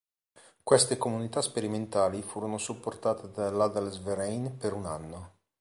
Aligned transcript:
Queste 0.63 0.97
comunità 0.97 1.43
sperimentali 1.43 2.23
furono 2.23 2.57
supportate 2.57 3.29
dall'Adelsverein 3.29 4.57
per 4.57 4.73
un 4.73 4.87
anno. 4.87 5.33